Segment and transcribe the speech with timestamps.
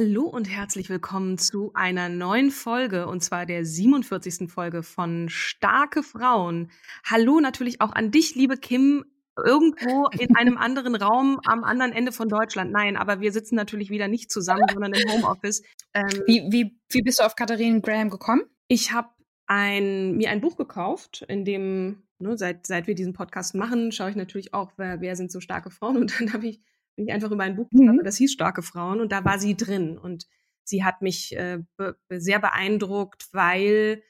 [0.00, 4.50] Hallo und herzlich willkommen zu einer neuen Folge und zwar der 47.
[4.50, 6.70] Folge von Starke Frauen.
[7.04, 9.04] Hallo natürlich auch an dich, liebe Kim,
[9.36, 12.72] irgendwo in einem anderen Raum am anderen Ende von Deutschland.
[12.72, 15.62] Nein, aber wir sitzen natürlich wieder nicht zusammen, sondern im Homeoffice.
[15.92, 18.44] Ähm, wie, wie, wie bist du auf Katharine Graham gekommen?
[18.68, 19.10] Ich habe
[19.48, 24.08] ein, mir ein Buch gekauft, in dem, ne, seit, seit wir diesen Podcast machen, schaue
[24.08, 25.98] ich natürlich auch, wer, wer sind so starke Frauen.
[25.98, 26.62] Und dann habe ich
[27.00, 28.02] bin ich einfach über ein Buch mhm.
[28.04, 30.26] das hieß Starke Frauen und da war sie drin und
[30.64, 34.02] sie hat mich äh, be sehr beeindruckt, weil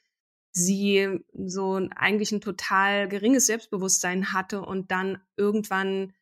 [0.51, 6.13] sie so eigentlich ein total geringes Selbstbewusstsein hatte und dann irgendwann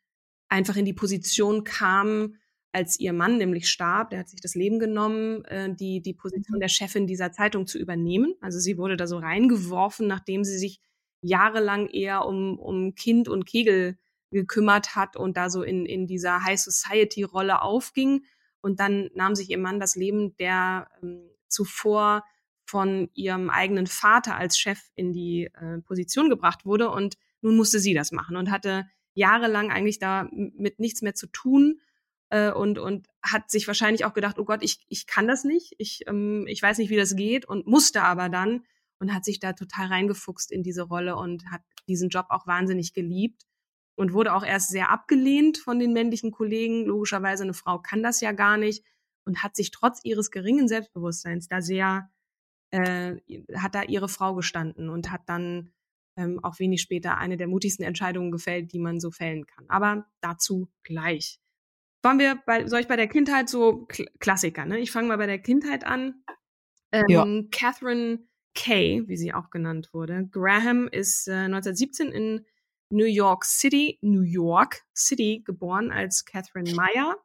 [0.51, 2.35] einfach in die Position kam,
[2.73, 6.59] als ihr Mann nämlich starb, der hat sich das Leben genommen, äh, die, die Position
[6.59, 6.61] mhm.
[6.61, 8.35] der Chefin dieser Zeitung zu übernehmen.
[8.43, 10.83] Also sie wurde da so reingeworfen, nachdem sie sich
[11.23, 13.97] jahrelang eher um, um Kind und Kegel
[14.31, 18.25] gekümmert hat und da so in, in dieser High Society Rolle aufging.
[18.61, 22.25] Und dann nahm sich ihr Mann das Leben, der ähm, zuvor
[22.65, 26.91] von ihrem eigenen Vater als Chef in die äh, Position gebracht wurde.
[26.91, 31.27] Und nun musste sie das machen und hatte jahrelang eigentlich da mit nichts mehr zu
[31.29, 31.81] tun
[32.31, 35.75] äh, und, und hat sich wahrscheinlich auch gedacht, oh Gott, ich, ich kann das nicht,
[35.79, 38.65] ich, ähm, ich weiß nicht, wie das geht und musste aber dann
[38.99, 42.93] und hat sich da total reingefuchst in diese Rolle und hat diesen Job auch wahnsinnig
[42.93, 43.45] geliebt
[43.99, 46.87] und wurde auch erst sehr abgelehnt von den männlichen Kollegen.
[46.87, 48.85] Logischerweise, eine Frau kann das ja gar nicht
[49.25, 52.09] und hat sich trotz ihres geringen Selbstbewusstseins da sehr,
[52.71, 53.17] äh,
[53.57, 55.73] hat da ihre Frau gestanden und hat dann
[56.17, 59.65] ähm, auch wenig später eine der mutigsten Entscheidungen gefällt, die man so fällen kann.
[59.69, 61.41] Aber dazu gleich.
[62.05, 64.79] Wollen wir bei, soll ich bei der Kindheit so Kl Klassiker, ne?
[64.79, 66.23] Ich fange mal bei der Kindheit an.
[66.93, 67.27] Ähm, ja.
[67.51, 68.21] Catherine
[68.55, 70.29] Kay, wie sie auch genannt wurde.
[70.31, 72.47] Graham ist äh, 1917 in
[72.91, 77.17] New York City, New York City geboren als Catherine Meyer.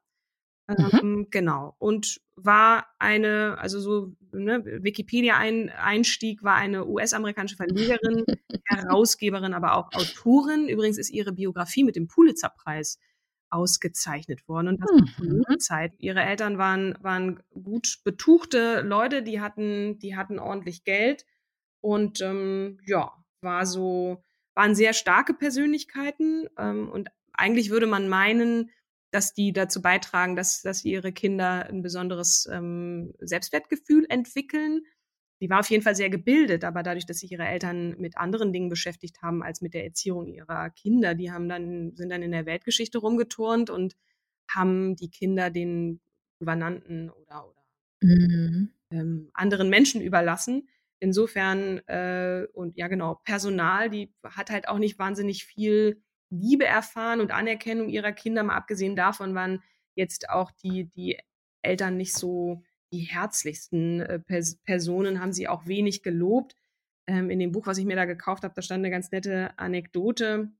[0.67, 0.99] Mhm.
[1.01, 1.75] Ähm, genau.
[1.79, 8.25] Und war eine, also so, ne, Wikipedia-Einstieg war eine US-amerikanische Verlegerin,
[8.65, 10.67] Herausgeberin, aber auch Autorin.
[10.69, 12.99] Übrigens ist ihre Biografie mit dem Pulitzer-Preis
[13.49, 14.69] ausgezeichnet worden.
[14.69, 15.43] Und das mhm.
[15.47, 15.93] zur Zeit.
[15.99, 21.25] Ihre Eltern waren, waren gut betuchte Leute, die hatten, die hatten ordentlich Geld.
[21.81, 24.23] Und ähm, ja, war so,
[24.55, 28.69] waren sehr starke Persönlichkeiten ähm, und eigentlich würde man meinen,
[29.11, 34.81] dass die dazu beitragen, dass, dass ihre Kinder ein besonderes ähm, Selbstwertgefühl entwickeln.
[35.41, 38.53] Die war auf jeden Fall sehr gebildet, aber dadurch, dass sich ihre Eltern mit anderen
[38.53, 42.31] Dingen beschäftigt haben als mit der Erziehung ihrer Kinder, die haben dann, sind dann in
[42.31, 43.95] der Weltgeschichte rumgeturnt und
[44.49, 45.99] haben die Kinder den
[46.39, 47.63] Gouvernanten oder, oder
[48.01, 48.71] mhm.
[48.91, 50.69] ähm, anderen Menschen überlassen.
[51.03, 57.19] Insofern, äh, und ja genau, Personal, die hat halt auch nicht wahnsinnig viel Liebe erfahren
[57.19, 59.61] und Anerkennung ihrer Kinder, mal abgesehen davon waren
[59.95, 61.19] jetzt auch die, die
[61.61, 66.55] Eltern nicht so die herzlichsten äh, Pers Personen, haben sie auch wenig gelobt.
[67.05, 69.59] Ähm, in dem Buch, was ich mir da gekauft habe, da stand eine ganz nette
[69.59, 70.53] Anekdote.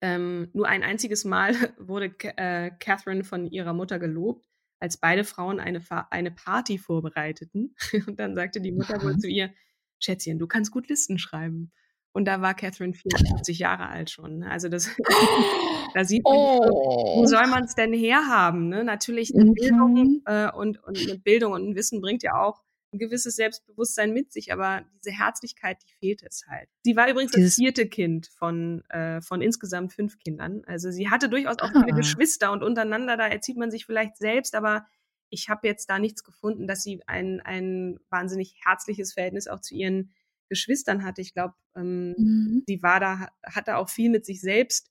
[0.00, 4.47] Ähm, nur ein einziges Mal wurde äh, Catherine von ihrer Mutter gelobt
[4.80, 7.74] als beide Frauen eine, eine Party vorbereiteten.
[8.06, 9.50] Und dann sagte die Mutter wohl zu ihr,
[9.98, 11.72] Schätzchen, du kannst gut Listen schreiben.
[12.12, 14.38] Und da war Catherine 54 Jahre alt schon.
[14.38, 14.50] Ne?
[14.50, 14.90] Also das,
[15.94, 17.20] da sieht man, oh.
[17.20, 18.68] wo soll man es denn herhaben?
[18.68, 18.84] Ne?
[18.84, 19.54] Natürlich eine mhm.
[19.54, 22.62] Bildung äh, und, und eine Bildung und ein Wissen bringt ja auch
[22.98, 26.68] ein gewisses Selbstbewusstsein mit sich, aber diese Herzlichkeit, die fehlt es halt.
[26.82, 30.62] Sie war übrigens Dieses das vierte Kind von, äh, von insgesamt fünf Kindern.
[30.66, 31.82] Also sie hatte durchaus auch ah.
[31.84, 34.86] viele Geschwister und untereinander, da erzieht man sich vielleicht selbst, aber
[35.30, 39.74] ich habe jetzt da nichts gefunden, dass sie ein, ein wahnsinnig herzliches Verhältnis auch zu
[39.74, 40.12] ihren
[40.48, 41.20] Geschwistern hatte.
[41.20, 42.62] Ich glaube, ähm, mhm.
[42.66, 44.90] sie war da, hatte auch viel mit sich selbst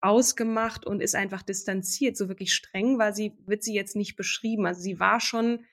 [0.00, 2.16] ausgemacht und ist einfach distanziert.
[2.16, 4.66] So wirklich streng war sie, wird sie jetzt nicht beschrieben.
[4.66, 5.64] Also sie war schon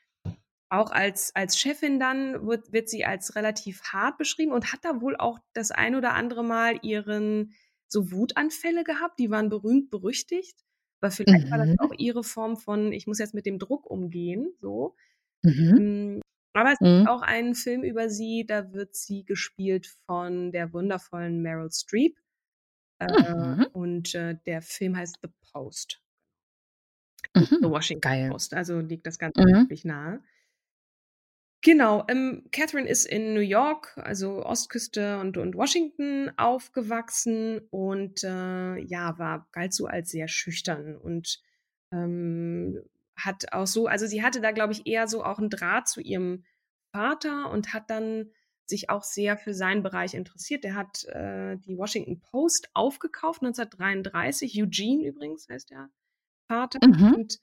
[0.69, 5.01] auch als, als Chefin dann wird, wird sie als relativ hart beschrieben und hat da
[5.01, 7.54] wohl auch das ein oder andere Mal ihren
[7.88, 9.19] so Wutanfälle gehabt.
[9.19, 10.63] Die waren berühmt berüchtigt.
[11.01, 11.51] Aber vielleicht mhm.
[11.51, 11.80] war das mhm.
[11.80, 14.95] auch ihre Form von, ich muss jetzt mit dem Druck umgehen, so.
[15.44, 15.77] Mhm.
[15.77, 16.21] Ähm,
[16.54, 16.98] aber es mhm.
[16.98, 22.18] gibt auch einen Film über sie, da wird sie gespielt von der wundervollen Meryl Streep.
[23.00, 23.68] Äh, mhm.
[23.72, 26.01] Und äh, der Film heißt The Post.
[27.33, 27.60] Mhm.
[27.62, 28.30] The Washington Geil.
[28.30, 28.54] Post.
[28.54, 30.22] Also liegt das Ganze wirklich nahe.
[31.61, 38.77] Genau, ähm, Catherine ist in New York, also Ostküste und, und Washington aufgewachsen und äh,
[38.77, 41.41] ja, war galt so als sehr schüchtern und
[41.91, 42.79] ähm,
[43.17, 46.00] hat auch so, also sie hatte da, glaube ich, eher so auch einen Draht zu
[46.00, 46.45] ihrem
[46.94, 48.31] Vater und hat dann
[48.65, 50.63] sich auch sehr für seinen Bereich interessiert.
[50.63, 54.62] Der hat äh, die Washington Post aufgekauft, 1933.
[54.62, 55.89] Eugene übrigens heißt der
[56.47, 56.79] Vater.
[56.85, 57.13] Mhm.
[57.15, 57.39] Und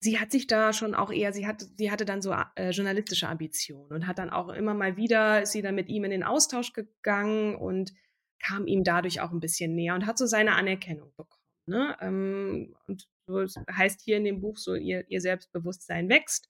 [0.00, 3.28] sie hat sich da schon auch eher, sie hatte, sie hatte dann so äh, journalistische
[3.28, 6.22] Ambitionen und hat dann auch immer mal wieder, ist sie dann mit ihm in den
[6.22, 7.92] Austausch gegangen und
[8.38, 11.42] kam ihm dadurch auch ein bisschen näher und hat so seine Anerkennung bekommen.
[11.66, 11.96] Ne?
[12.00, 16.48] Ähm, und so heißt hier in dem Buch so, ihr, ihr Selbstbewusstsein wächst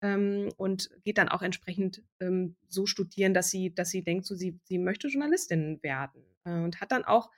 [0.00, 4.34] ähm, und geht dann auch entsprechend ähm, so studieren, dass sie, dass sie denkt, so
[4.34, 6.24] sie, sie möchte Journalistin werden.
[6.44, 7.30] Äh, und hat dann auch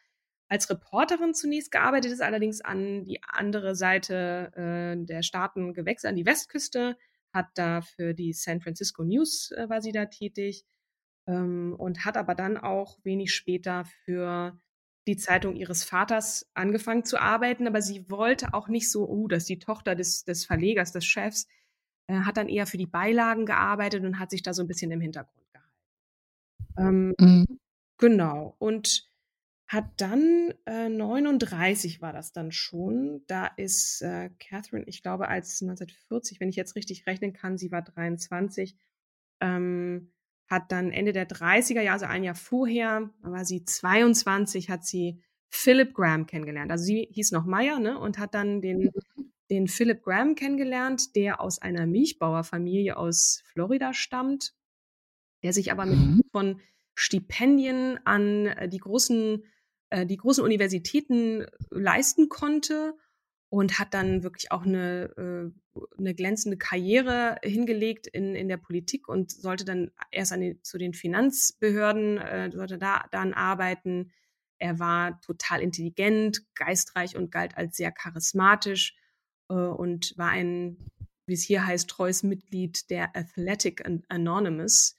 [0.48, 6.16] als Reporterin zunächst gearbeitet, ist allerdings an die andere Seite äh, der Staaten gewechselt, an
[6.16, 6.96] die Westküste,
[7.32, 10.64] hat da für die San Francisco News äh, war sie da tätig
[11.26, 14.58] ähm, und hat aber dann auch wenig später für
[15.06, 19.44] die Zeitung ihres Vaters angefangen zu arbeiten, aber sie wollte auch nicht so, oh, dass
[19.44, 21.46] die Tochter des, des Verlegers, des Chefs,
[22.08, 24.90] äh, hat dann eher für die Beilagen gearbeitet und hat sich da so ein bisschen
[24.90, 25.75] im Hintergrund gehalten.
[26.78, 27.58] Ähm, mhm.
[27.99, 28.56] Genau.
[28.58, 29.06] Und
[29.68, 33.22] hat dann äh, 39 war das dann schon.
[33.26, 37.72] Da ist äh, Catherine, ich glaube, als 1940, wenn ich jetzt richtig rechnen kann, sie
[37.72, 38.76] war 23,
[39.40, 40.12] ähm,
[40.48, 45.20] hat dann Ende der 30er Jahre, also ein Jahr vorher, war sie 22, hat sie
[45.48, 46.70] Philip Graham kennengelernt.
[46.70, 48.90] Also sie hieß noch Meyer, ne, und hat dann den mhm
[49.50, 54.54] den Philip Graham kennengelernt, der aus einer Milchbauerfamilie aus Florida stammt,
[55.42, 56.22] der sich aber mit mhm.
[56.32, 56.60] von
[56.94, 59.44] Stipendien an äh, die großen,
[59.91, 62.94] äh, die großen Universitäten leisten konnte
[63.49, 69.09] und hat dann wirklich auch eine, äh, eine glänzende Karriere hingelegt in, in der Politik
[69.09, 74.12] und sollte dann erst an die, zu den Finanzbehörden, äh, sollte da dann arbeiten.
[74.59, 78.97] Er war total intelligent, geistreich und galt als sehr charismatisch
[79.49, 80.91] und war ein,
[81.27, 84.97] wie es hier heißt, treues Mitglied der Athletic Anonymous.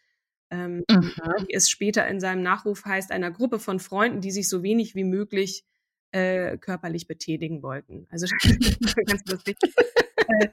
[0.49, 1.13] Ähm, mhm.
[1.47, 4.95] Wie es später in seinem Nachruf heißt, einer Gruppe von Freunden, die sich so wenig
[4.95, 5.65] wie möglich
[6.11, 8.07] äh, körperlich betätigen wollten.
[8.09, 8.27] Also
[9.05, 9.57] ganz lustig.
[10.27, 10.49] äh,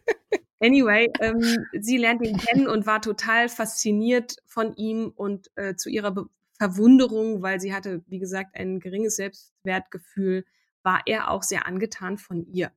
[0.60, 5.90] anyway, ähm, sie lernt ihn kennen und war total fasziniert von ihm und äh, zu
[5.90, 6.26] ihrer Be
[6.56, 10.44] Verwunderung, weil sie hatte, wie gesagt, ein geringes Selbstwertgefühl,
[10.84, 12.70] war er auch sehr angetan von ihr.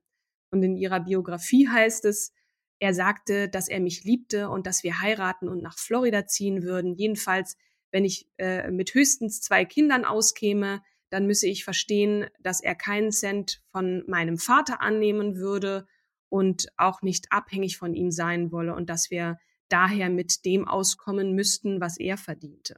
[0.49, 2.33] Und in ihrer Biografie heißt es,
[2.79, 6.95] er sagte, dass er mich liebte und dass wir heiraten und nach Florida ziehen würden.
[6.95, 7.57] Jedenfalls,
[7.91, 13.11] wenn ich äh, mit höchstens zwei Kindern auskäme, dann müsse ich verstehen, dass er keinen
[13.11, 15.87] Cent von meinem Vater annehmen würde
[16.29, 19.37] und auch nicht abhängig von ihm sein wolle und dass wir
[19.69, 22.77] daher mit dem auskommen müssten, was er verdiente.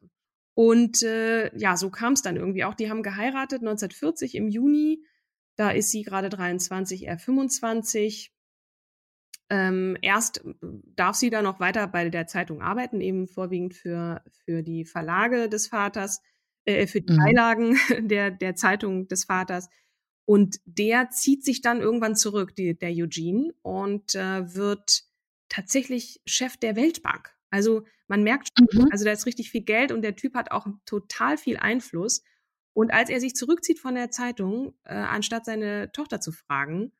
[0.54, 2.76] Und äh, ja, so kam es dann irgendwie auch.
[2.76, 5.04] Die haben geheiratet 1940 im Juni
[5.60, 8.32] da ist sie gerade 23, er 25.
[9.50, 14.62] Ähm, erst darf sie dann noch weiter bei der Zeitung arbeiten, eben vorwiegend für, für
[14.62, 16.22] die Verlage des Vaters,
[16.66, 17.18] äh, für die mhm.
[17.18, 17.78] Beilagen
[18.08, 19.70] der, der Zeitung des Vaters.
[20.26, 25.04] Und der zieht sich dann irgendwann zurück, die, der Eugene, und äh, wird
[25.50, 27.36] tatsächlich Chef der Weltbank.
[27.50, 28.90] Also man merkt schon, mhm.
[28.92, 32.24] also da ist richtig viel Geld und der Typ hat auch total viel Einfluss.
[32.74, 36.92] Und als er sich zurückzieht von der Zeitung, äh, anstatt seine Tochter zu fragen,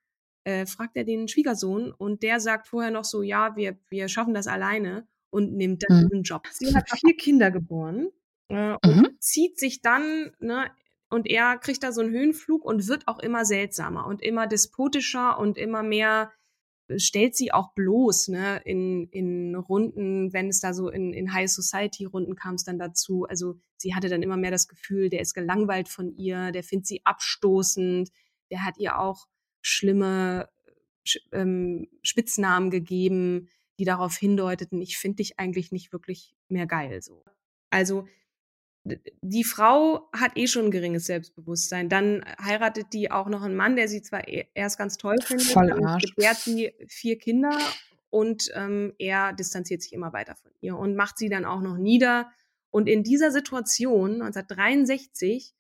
[0.44, 4.34] äh, fragt er den Schwiegersohn und der sagt vorher noch so, ja, wir, wir schaffen
[4.34, 6.10] das alleine und nimmt dann mhm.
[6.10, 6.48] diesen Job.
[6.52, 8.10] Sie hat vier Kinder geboren
[8.50, 9.08] äh, und mhm.
[9.20, 10.72] zieht sich dann, ne,
[11.10, 15.40] und er kriegt da so einen Höhenflug und wird auch immer seltsamer und immer despotischer
[15.40, 16.32] und immer mehr
[16.98, 21.50] stellt sie auch bloß, ne, in, in Runden, wenn es da so in, in High
[21.50, 23.26] Society Runden kam es dann dazu.
[23.30, 26.88] Also sie hatte dann immer mehr das Gefühl, der ist gelangweilt von ihr, der findet
[26.88, 28.10] sie abstoßend,
[28.52, 29.28] der hat ihr auch
[29.62, 30.50] schlimme
[31.32, 33.50] ähm, Spitznamen gegeben,
[33.80, 37.24] die darauf hindeuteten, ich finde dich eigentlich nicht wirklich mehr geil, so.
[37.70, 38.08] Also
[39.22, 41.90] die Frau hat eh schon ein geringes Selbstbewusstsein.
[41.90, 45.48] Dann heiratet die auch noch einen Mann, der sie zwar e-, erst ganz toll findet,
[45.48, 46.16] Voll Arsch.
[46.16, 47.58] gebärt sie vier Kinder
[48.10, 51.78] und ähm, er distanziert sich immer weiter von ihr und macht sie dann auch noch
[51.78, 52.32] nieder.
[52.72, 55.54] Und in dieser Situation 1963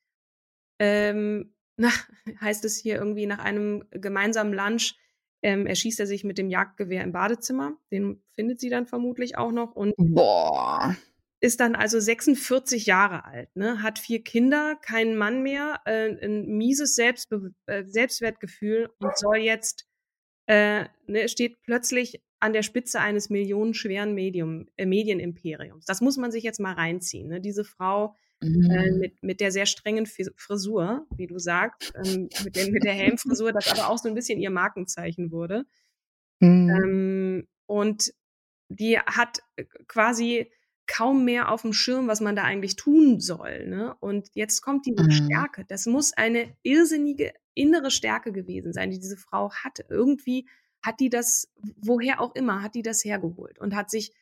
[0.79, 2.10] ähm, nach,
[2.42, 4.96] heißt es hier irgendwie nach einem gemeinsamen Lunch
[5.42, 7.78] ähm, erschießt er sich mit dem Jagdgewehr im Badezimmer.
[7.92, 10.96] Den findet sie dann vermutlich auch noch und Boah.
[11.40, 13.82] ist dann also 46 Jahre alt, ne?
[13.82, 19.88] hat vier Kinder, keinen Mann mehr, äh, ein mieses Selbstbe äh, Selbstwertgefühl und soll jetzt,
[20.48, 25.86] äh, ne, steht plötzlich an der Spitze eines millionenschweren Medium, äh, Medienimperiums.
[25.86, 27.30] Das muss man sich jetzt mal reinziehen.
[27.30, 27.42] Ne?
[27.42, 29.00] Diese Frau äh, Mhm.
[29.00, 33.51] mit, mit der sehr strengen Frisur, wie du sagst, ähm, mit, der, mit der Helmfrisur,
[33.51, 35.65] das aber auch so ein bisschen ihr Markenzeichen wurde.
[36.39, 36.69] Mhm.
[36.69, 38.13] Ähm, und
[38.69, 40.51] die hat äh, quasi
[40.88, 43.67] kaum mehr auf dem Schirm, was man da eigentlich tun soll.
[43.67, 43.96] Ne?
[44.00, 45.12] Und jetzt kommt diese Mhm.
[45.12, 45.65] Stärke.
[45.67, 49.86] Das muss eine irrsinnige innere Stärke gewesen sein, die diese Frau hatte.
[49.89, 50.48] Irgendwie
[50.81, 54.13] hat die das, woher auch immer, hat die das hergeholt und hat sich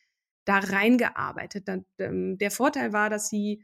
[0.45, 1.67] da reingearbeitet.
[1.67, 3.63] Dann, ähm, der Vorteil war, dass sie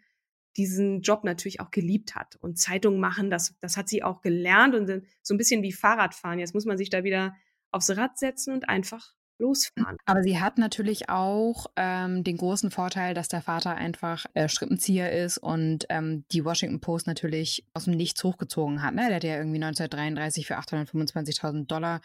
[0.57, 2.35] diesen Job natürlich auch geliebt hat.
[2.37, 6.39] Und Zeitung machen, das, das hat sie auch gelernt und so ein bisschen wie Fahrradfahren.
[6.39, 7.35] Jetzt muss man sich da wieder
[7.71, 9.97] aufs Rad setzen und einfach losfahren.
[10.05, 15.11] Aber sie hat natürlich auch ähm, den großen Vorteil, dass der Vater einfach äh, Strippenzieher
[15.11, 18.93] ist und ähm, die Washington Post natürlich aus dem Nichts hochgezogen hat.
[18.93, 19.07] Ne?
[19.07, 22.01] Der hat ja irgendwie 1933 für 825.000 Dollar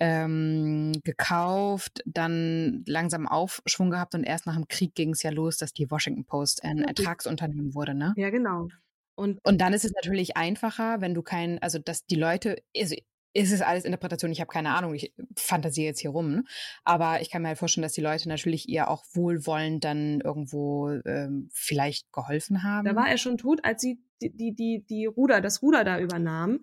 [0.00, 5.56] ähm, gekauft, dann langsam Aufschwung gehabt und erst nach dem Krieg ging es ja los,
[5.58, 7.94] dass die Washington Post ein Ertragsunternehmen wurde.
[7.94, 8.12] Ne?
[8.16, 8.68] Ja, genau.
[9.16, 12.96] Und Und dann ist es natürlich einfacher, wenn du kein, also dass die Leute, also
[13.36, 16.44] ist es alles Interpretation, ich habe keine Ahnung, ich fantasiere jetzt hier rum, ne?
[16.84, 20.90] aber ich kann mir halt vorstellen, dass die Leute natürlich ihr auch wohlwollend dann irgendwo
[21.04, 22.84] ähm, vielleicht geholfen haben.
[22.84, 25.98] da war er schon tot, als sie die, die, die, die Ruder, das Ruder da
[25.98, 26.60] übernahm.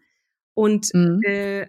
[0.53, 1.19] Und Mhm.
[1.25, 1.67] äh,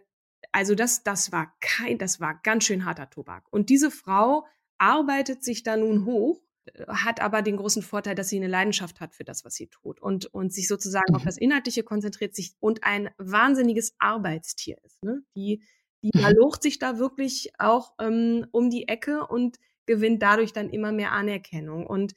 [0.53, 3.45] also das, das war kein, das war ganz schön harter Tobak.
[3.51, 4.47] Und diese Frau
[4.79, 9.01] arbeitet sich da nun hoch, äh, hat aber den großen Vorteil, dass sie eine Leidenschaft
[9.01, 11.27] hat für das, was sie tut und, und sich sozusagen auf Mhm.
[11.27, 15.03] das Inhaltliche konzentriert sich und ein wahnsinniges Arbeitstier ist.
[15.05, 15.23] Ne?
[15.37, 15.63] Die,
[16.03, 16.23] die Mhm.
[16.23, 21.13] malocht sich da wirklich auch ähm, um die Ecke und gewinnt dadurch dann immer mehr
[21.13, 22.15] Anerkennung und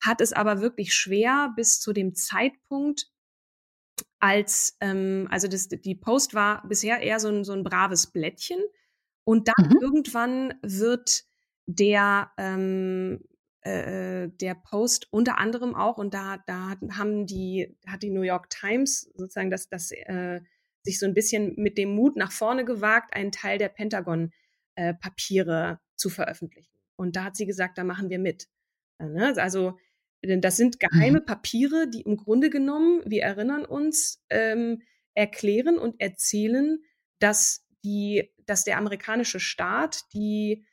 [0.00, 3.10] hat es aber wirklich schwer bis zu dem Zeitpunkt,
[4.20, 8.60] als, ähm, also das, die Post war bisher eher so ein, so ein braves Blättchen.
[9.24, 9.76] Und dann Mhm.
[9.80, 11.24] irgendwann wird
[11.66, 13.24] der, ähm,
[13.60, 18.22] äh, der Post unter anderem auch, und da, da hat- haben die, hat die New
[18.22, 20.40] York Times sozusagen das, das äh,
[20.82, 26.08] sich so ein bisschen mit dem Mut nach vorne gewagt, einen Teil der Pentagon-Papiere zu
[26.08, 26.72] veröffentlichen.
[26.96, 28.48] Und da hat sie gesagt, da machen wir mit.
[28.98, 29.34] Äh, ne?
[29.36, 29.78] Also
[30.24, 34.82] denn das sind geheime Papiere, die im Grunde genommen, wir erinnern uns, ähm,
[35.14, 36.82] erklären und erzählen,
[37.18, 40.64] dass die, dass der amerikanische Staat die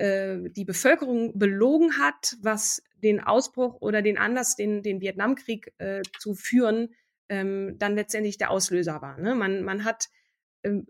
[0.00, 6.00] äh, die Bevölkerung belogen hat, was den Ausbruch oder den Anlass, den, den Vietnamkrieg äh,
[6.18, 6.94] zu führen,
[7.28, 9.18] ähm, dann letztendlich der Auslöser war.
[9.18, 9.34] Ne?
[9.34, 10.08] Man, man hat
[10.62, 10.86] ähm,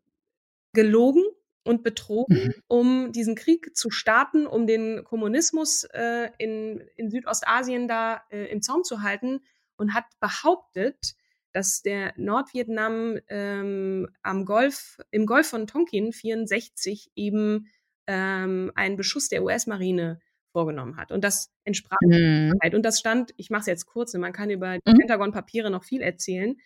[0.72, 1.24] gelogen
[1.70, 2.54] und betrogen, Mhm.
[2.68, 8.60] um diesen Krieg zu starten, um den Kommunismus äh, in, in Südostasien da äh, im
[8.62, 9.40] Zaum zu halten
[9.76, 11.14] und hat behauptet,
[11.52, 17.68] dass der Nordvietnam ähm, am Golf, im Golf von Tonkin 64 eben
[18.06, 20.20] ähm, einen Beschuss der US-Marine
[20.52, 21.12] vorgenommen hat.
[21.12, 22.52] Und das entsprach Mhm.
[22.58, 22.74] Wahrheit.
[22.74, 24.98] Und das stand, ich mache es jetzt kurz, man kann über die Mhm.
[24.98, 26.56] Pentagon-Papiere noch viel erzählen.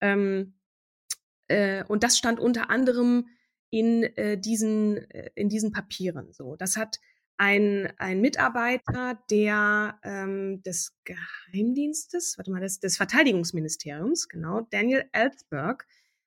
[0.00, 0.54] Ähm,
[1.48, 3.28] äh, und das stand unter anderem
[3.70, 6.32] in äh, diesen äh, in diesen Papieren.
[6.32, 6.98] So, das hat
[7.36, 15.86] ein ein Mitarbeiter der ähm, des Geheimdienstes, warte mal, des, des Verteidigungsministeriums, genau, Daniel Ellsberg,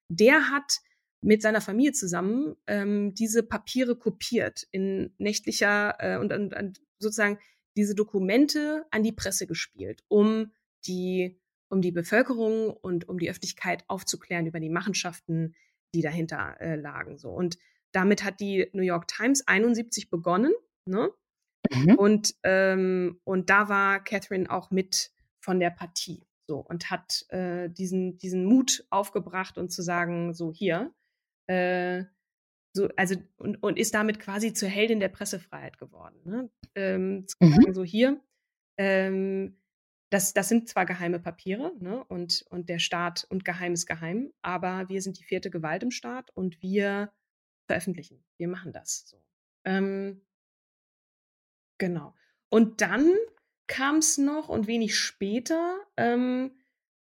[0.09, 0.79] der hat
[1.21, 7.39] mit seiner Familie zusammen ähm, diese Papiere kopiert in nächtlicher äh, und, und, und sozusagen
[7.75, 10.51] diese Dokumente an die Presse gespielt, um
[10.85, 11.39] die
[11.71, 15.53] um die Bevölkerung und um die Öffentlichkeit aufzuklären über die Machenschaften,
[15.93, 17.17] die dahinter äh, lagen.
[17.17, 17.57] So und
[17.91, 20.53] damit hat die New York Times 71 begonnen,
[20.85, 21.09] ne?
[21.71, 21.95] Mhm.
[21.95, 27.69] Und ähm, und da war Catherine auch mit von der Partie so und hat äh,
[27.69, 30.93] diesen diesen Mut aufgebracht und zu sagen so hier
[31.47, 32.03] äh,
[32.73, 36.19] so also und, und ist damit quasi zur Heldin der Pressefreiheit geworden.
[36.23, 36.49] Ne?
[36.75, 37.51] Ähm, zu Mhm.
[37.51, 38.21] sagen so hier
[38.77, 39.57] ähm,
[40.09, 42.03] das, das sind zwar geheime Papiere, ne?
[42.05, 45.91] Und, und der Staat und Geheim ist geheim, aber wir sind die vierte Gewalt im
[45.91, 47.11] Staat und wir
[47.67, 48.23] veröffentlichen.
[48.37, 49.23] Wir machen das so.
[49.65, 50.25] Ähm,
[51.77, 52.15] genau.
[52.49, 53.13] Und dann
[53.67, 56.51] kam es noch und wenig später ähm,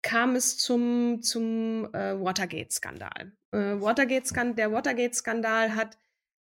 [0.03, 3.33] kam es zum, zum äh, Watergate-Skandal.
[3.51, 5.99] Äh, Watergate der Watergate-Skandal hat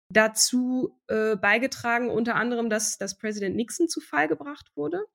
[0.09, 5.05] dazu äh, beigetragen, unter anderem, dass, dass Präsident Nixon zu Fall gebracht wurde.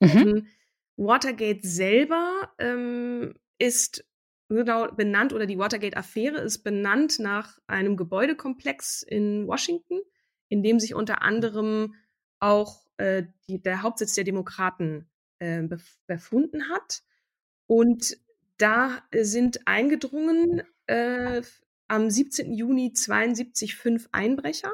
[0.00, 0.46] Mhm.
[0.96, 4.04] Watergate selber ähm, ist
[4.48, 10.00] genau benannt oder die Watergate-Affäre ist benannt nach einem Gebäudekomplex in Washington,
[10.48, 11.94] in dem sich unter anderem
[12.38, 15.08] auch äh, die, der Hauptsitz der Demokraten
[15.38, 15.62] äh,
[16.06, 17.02] befunden hat.
[17.66, 18.18] Und
[18.58, 21.42] da sind eingedrungen äh,
[21.88, 22.52] am 17.
[22.52, 24.72] Juni 72 fünf Einbrecher,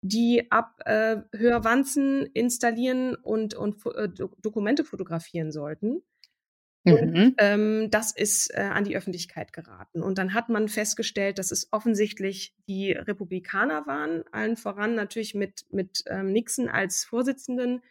[0.00, 6.02] die ab äh, Hörwanzen installieren und, und äh, Dokumente fotografieren sollten.
[6.84, 7.34] Und mhm.
[7.38, 10.02] ähm, das ist äh, an die Öffentlichkeit geraten.
[10.02, 15.66] Und dann hat man festgestellt, dass es offensichtlich die Republikaner waren, allen voran natürlich mit,
[15.70, 17.82] mit ähm, Nixon als Vorsitzenden,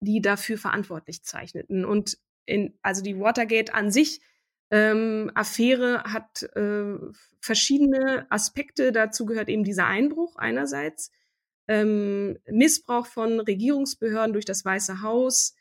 [0.00, 1.84] die dafür verantwortlich zeichneten.
[1.84, 4.20] Und in, also die Watergate an sich
[4.70, 6.94] ähm, Affäre hat äh,
[7.40, 8.92] verschiedene Aspekte.
[8.92, 11.12] Dazu gehört eben dieser Einbruch einerseits,
[11.68, 15.54] ähm, Missbrauch von Regierungsbehörden durch das Weiße Haus,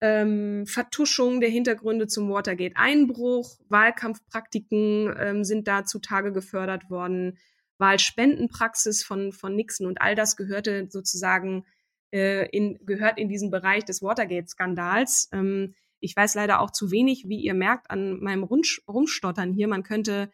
[0.00, 7.38] ähm, Vertuschung der Hintergründe zum Watergate-Einbruch, Wahlkampfpraktiken ähm, sind da zutage gefördert worden,
[7.78, 11.64] Wahlspendenpraxis von, von Nixon und all das gehörte sozusagen
[12.12, 15.28] äh, in, gehört in diesen Bereich des Watergate-Skandals.
[15.32, 19.68] Ähm, ich weiß leider auch zu wenig, wie ihr merkt, an meinem Rumstottern hier.
[19.68, 20.30] Man könnte,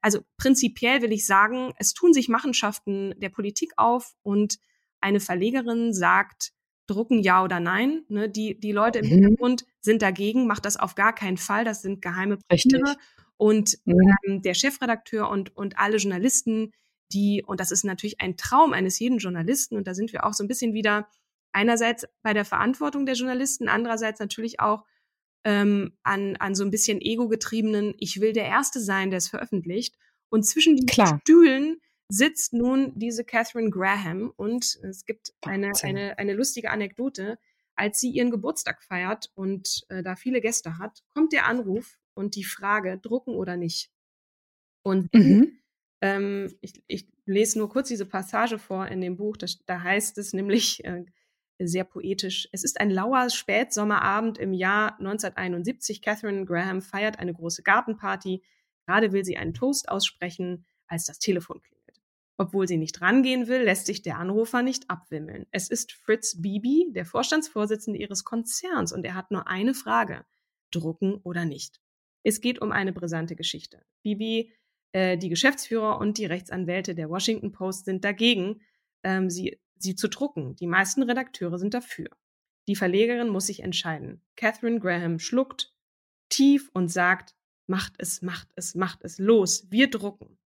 [0.00, 4.58] also prinzipiell will ich sagen, es tun sich Machenschaften der Politik auf und
[5.00, 6.52] eine Verlegerin sagt,
[6.86, 8.04] drucken ja oder nein.
[8.08, 8.28] Ne?
[8.28, 9.10] Die, die Leute im mhm.
[9.10, 11.64] Hintergrund sind dagegen, macht das auf gar keinen Fall.
[11.64, 12.96] Das sind geheime Papiere.
[13.36, 13.94] Und mhm.
[14.26, 16.72] ähm, der Chefredakteur und, und alle Journalisten,
[17.12, 20.32] die, und das ist natürlich ein Traum eines jeden Journalisten, und da sind wir auch
[20.32, 21.08] so ein bisschen wieder
[21.52, 24.84] einerseits bei der Verantwortung der Journalisten, andererseits natürlich auch
[25.46, 29.94] ähm, an, an so ein bisschen ego-getriebenen, ich will der Erste sein, der es veröffentlicht.
[30.28, 31.20] Und zwischen den Klar.
[31.22, 37.38] Stühlen sitzt nun diese Catherine Graham und es gibt eine, eine, eine lustige Anekdote.
[37.76, 42.34] Als sie ihren Geburtstag feiert und äh, da viele Gäste hat, kommt der Anruf und
[42.34, 43.90] die Frage, drucken oder nicht.
[44.82, 45.60] Und mhm.
[46.00, 49.36] ähm, ich, ich lese nur kurz diese Passage vor in dem Buch.
[49.36, 51.04] Das, da heißt es nämlich äh,
[51.58, 52.48] sehr poetisch.
[52.52, 56.02] Es ist ein lauer Spätsommerabend im Jahr 1971.
[56.02, 58.42] Catherine Graham feiert eine große Gartenparty.
[58.86, 61.76] Gerade will sie einen Toast aussprechen, als das Telefon klingelt.
[62.38, 65.46] Obwohl sie nicht rangehen will, lässt sich der Anrufer nicht abwimmeln.
[65.50, 70.24] Es ist Fritz Bibi, der Vorstandsvorsitzende ihres Konzerns, und er hat nur eine Frage.
[70.70, 71.80] Drucken oder nicht?
[72.22, 73.82] Es geht um eine brisante Geschichte.
[74.02, 74.52] Bibi,
[74.92, 78.60] äh, die Geschäftsführer und die Rechtsanwälte der Washington Post sind dagegen,
[79.02, 80.56] ähm, sie, sie zu drucken.
[80.56, 82.08] Die meisten Redakteure sind dafür.
[82.68, 84.22] Die Verlegerin muss sich entscheiden.
[84.36, 85.72] Catherine Graham schluckt
[86.28, 87.34] tief und sagt,
[87.66, 90.38] macht es, macht es, macht es, los, wir drucken.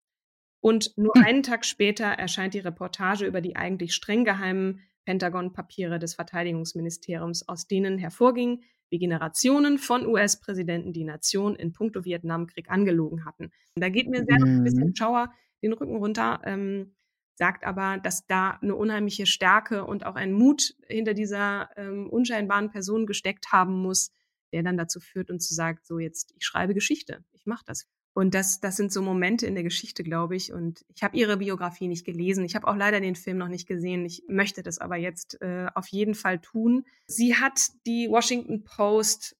[0.60, 1.24] Und nur hm.
[1.24, 7.66] einen Tag später erscheint die Reportage über die eigentlich streng geheimen Pentagon-Papiere des Verteidigungsministeriums, aus
[7.66, 13.50] denen hervorging, wie Generationen von US-Präsidenten die Nation in puncto Vietnamkrieg angelogen hatten.
[13.76, 14.58] da geht mir sehr mhm.
[14.58, 14.94] ein bisschen mhm.
[14.94, 16.94] Schauer den Rücken runter, ähm,
[17.34, 22.70] sagt aber, dass da eine unheimliche Stärke und auch ein Mut hinter dieser ähm, unscheinbaren
[22.70, 24.12] Person gesteckt haben muss,
[24.52, 27.86] der dann dazu führt und zu sagt, so jetzt, ich schreibe Geschichte, ich mache das.
[28.12, 30.52] Und das, das sind so Momente in der Geschichte, glaube ich.
[30.52, 32.44] Und ich habe ihre Biografie nicht gelesen.
[32.44, 34.04] Ich habe auch leider den Film noch nicht gesehen.
[34.04, 36.84] Ich möchte das aber jetzt äh, auf jeden Fall tun.
[37.06, 39.36] Sie hat die Washington Post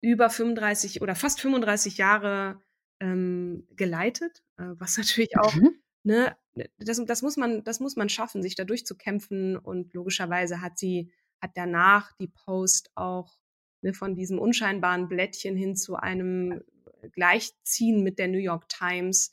[0.00, 2.60] über 35 oder fast 35 Jahre
[3.00, 5.74] ähm, geleitet, äh, was natürlich auch, mhm.
[6.04, 6.36] Ne,
[6.78, 9.56] das, das, muss man, das muss man schaffen, sich da durchzukämpfen.
[9.56, 13.36] Und logischerweise hat sie, hat danach die Post auch
[13.82, 16.62] ne, von diesem unscheinbaren Blättchen hin zu einem
[17.12, 19.32] gleichziehen mit der New York Times,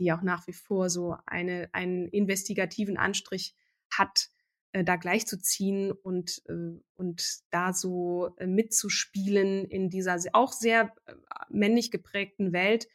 [0.00, 3.54] die auch nach wie vor so eine, einen investigativen Anstrich
[3.90, 4.30] hat,
[4.72, 11.14] äh, da gleichzuziehen und, äh, und da so äh, mitzuspielen in dieser auch sehr äh,
[11.50, 12.88] männlich geprägten Welt.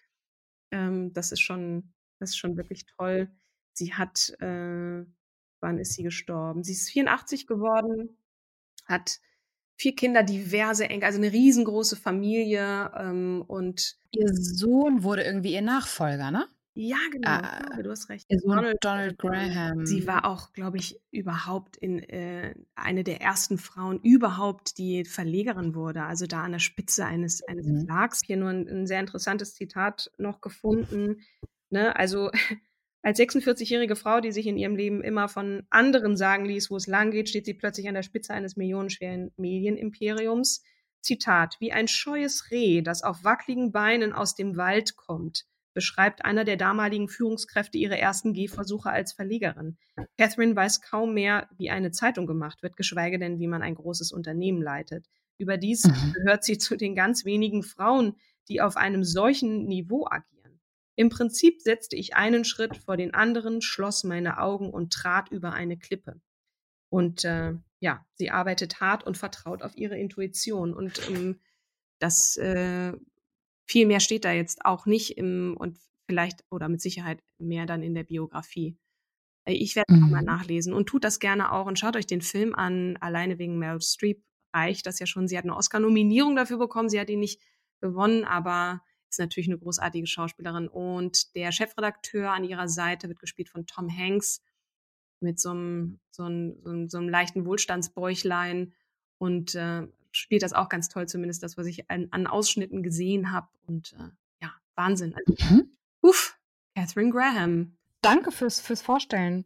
[0.72, 3.30] Ähm, das ist schon, das ist schon wirklich toll.
[3.74, 5.06] Sie hat, äh,
[5.60, 6.64] wann ist sie gestorben?
[6.64, 8.18] Sie ist 84 geworden,
[8.86, 9.20] hat
[9.76, 15.62] vier Kinder, diverse Enkel, also eine riesengroße Familie ähm, und ihr Sohn wurde irgendwie ihr
[15.62, 16.48] Nachfolger, ne?
[16.80, 17.40] Ja, genau.
[17.40, 18.28] Glaube, du hast recht.
[18.30, 19.88] Ihr Sohn Donald, Donald Graham.
[19.88, 25.74] Sie war auch, glaube ich, überhaupt in äh, eine der ersten Frauen überhaupt, die Verlegerin
[25.74, 26.04] wurde.
[26.04, 27.88] Also da an der Spitze eines eines mhm.
[27.88, 28.22] Verlags.
[28.24, 31.22] Hier nur ein, ein, sehr interessantes Zitat noch gefunden.
[31.70, 31.96] Ne?
[31.96, 32.32] Also
[33.08, 36.88] Als 46-jährige Frau, die sich in ihrem Leben immer von anderen sagen ließ, wo es
[36.88, 40.62] lang geht, steht sie plötzlich an der Spitze eines millionenschweren Medienimperiums.
[41.00, 46.44] Zitat, wie ein scheues Reh, das auf wackligen Beinen aus dem Wald kommt, beschreibt einer
[46.44, 49.78] der damaligen Führungskräfte ihre ersten Gehversuche als Verlegerin.
[50.18, 54.12] Catherine weiß kaum mehr, wie eine Zeitung gemacht wird, geschweige denn, wie man ein großes
[54.12, 55.06] Unternehmen leitet.
[55.38, 56.14] Überdies mhm.
[56.14, 58.18] gehört sie zu den ganz wenigen Frauen,
[58.50, 60.37] die auf einem solchen Niveau agieren.
[60.98, 65.54] Im Prinzip setzte ich einen Schritt vor den anderen, schloss meine Augen und trat über
[65.54, 66.20] eine Klippe.
[66.90, 70.74] Und äh, ja, sie arbeitet hart und vertraut auf ihre Intuition.
[70.74, 71.40] Und ähm,
[72.00, 72.94] das äh,
[73.68, 75.78] viel mehr steht da jetzt auch nicht im und
[76.10, 78.76] vielleicht oder mit Sicherheit mehr dann in der Biografie.
[79.46, 80.10] Äh, ich werde mhm.
[80.10, 82.98] mal nachlesen und tut das gerne auch und schaut euch den Film an.
[83.02, 85.28] Alleine wegen Meryl Streep reicht das ja schon.
[85.28, 86.90] Sie hat eine Oscar-Nominierung dafür bekommen.
[86.90, 87.40] Sie hat ihn nicht
[87.82, 90.68] gewonnen, aber ist natürlich eine großartige Schauspielerin.
[90.68, 94.42] Und der Chefredakteur an ihrer Seite wird gespielt von Tom Hanks
[95.20, 98.74] mit so einem, so einem, so einem, so einem leichten Wohlstandsbäuchlein
[99.18, 103.32] und äh, spielt das auch ganz toll, zumindest das, was ich an, an Ausschnitten gesehen
[103.32, 103.48] habe.
[103.66, 104.10] Und äh,
[104.42, 105.16] ja, Wahnsinn.
[105.16, 105.72] Also, mhm.
[106.02, 106.38] Uff,
[106.76, 107.78] Catherine Graham.
[108.02, 109.46] Danke fürs, fürs Vorstellen.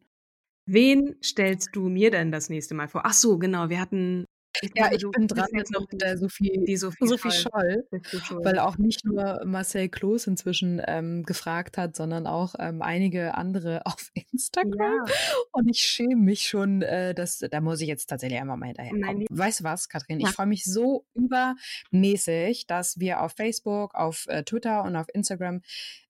[0.66, 3.02] Wen stellst du mir denn das nächste Mal vor?
[3.06, 4.26] Ach so, genau, wir hatten
[4.62, 8.60] ich ja, ich bin dran mit noch der Sophie, die Sophie, Sophie Scholl, Scholl, weil
[8.60, 14.12] auch nicht nur Marcel Kloß inzwischen ähm, gefragt hat, sondern auch ähm, einige andere auf
[14.32, 15.06] Instagram.
[15.08, 15.14] Ja.
[15.52, 18.94] Und ich schäme mich schon, äh, dass, da muss ich jetzt tatsächlich einmal mal hinterher.
[19.30, 20.20] Weißt du was, Katrin?
[20.20, 20.28] Ja.
[20.28, 25.62] Ich freue mich so übermäßig, dass wir auf Facebook, auf äh, Twitter und auf Instagram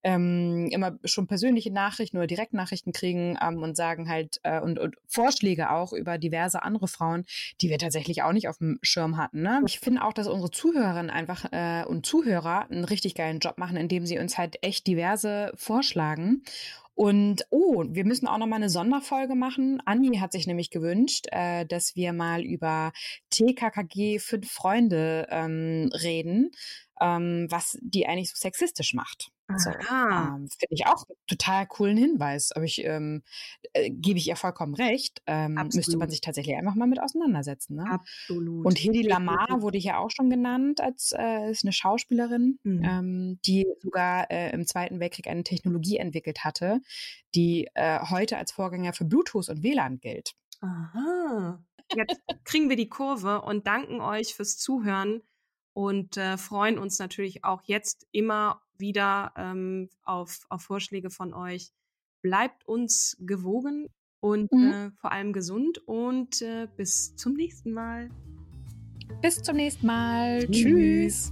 [0.04, 4.96] ähm, immer schon persönliche Nachrichten oder Direktnachrichten kriegen ähm, und sagen halt äh, und, und
[5.08, 7.26] Vorschläge auch über diverse andere Frauen,
[7.62, 9.42] die wir tatsächlich auch nicht auf dem Schirm hatten.
[9.42, 9.62] Ne?
[9.66, 13.78] Ich finde auch, dass unsere Zuhörerinnen einfach äh, und Zuhörer einen richtig geilen Job machen,
[13.78, 16.44] indem sie uns halt echt diverse vorschlagen.
[16.94, 19.82] Und oh, wir müssen auch noch mal eine Sonderfolge machen.
[19.86, 22.92] Anni hat sich nämlich gewünscht, äh, dass wir mal über
[23.30, 26.52] TKKG fünf Freunde ähm, reden,
[27.00, 29.32] ähm, was die eigentlich so sexistisch macht.
[29.58, 32.52] So, ähm, Finde ich auch einen total coolen Hinweis.
[32.52, 33.24] Aber ich ähm,
[33.74, 35.22] äh, gebe ich ihr vollkommen recht.
[35.28, 37.76] Ähm, müsste man sich tatsächlich einfach mal mit auseinandersetzen.
[37.76, 37.86] Ne?
[37.90, 38.66] Absolut.
[38.66, 42.84] Und Hedi Lamar wurde hier auch schon genannt als äh, ist eine Schauspielerin, mhm.
[42.84, 46.82] ähm, die sogar äh, im Zweiten Weltkrieg eine Technologie entwickelt hatte,
[47.36, 50.34] die äh, heute als Vorgänger für Bluetooth und WLAN gilt.
[50.62, 51.64] Aha.
[51.96, 55.22] Jetzt kriegen wir die Kurve und danken euch fürs Zuhören
[55.74, 61.72] und äh, freuen uns natürlich auch jetzt immer wieder ähm, auf, auf Vorschläge von euch.
[62.22, 63.88] Bleibt uns gewogen
[64.20, 64.72] und mhm.
[64.72, 68.10] äh, vor allem gesund und äh, bis zum nächsten Mal.
[69.22, 70.48] Bis zum nächsten Mal.
[70.48, 71.32] Tschüss.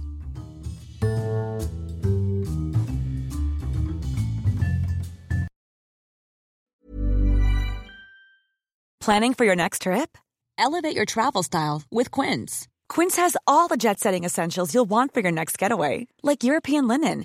[9.00, 10.18] Planning for your next trip?
[10.58, 12.68] Elevate your travel style with Quince.
[12.88, 16.86] Quince has all the jet setting essentials you'll want for your next getaway, like European
[16.86, 17.24] linen